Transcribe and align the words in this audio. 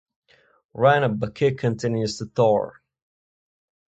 Rhino 0.73 1.09
Bucket 1.09 1.59
continues 1.59 2.17
to 2.17 2.25
tour. 2.25 2.81